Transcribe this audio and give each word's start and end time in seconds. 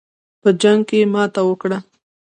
په 0.41 0.49
جنګ 0.61 0.81
کې 0.89 0.99
ماته 1.13 1.41
وکړه. 1.45 1.77